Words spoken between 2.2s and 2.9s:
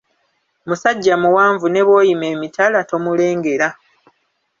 emitala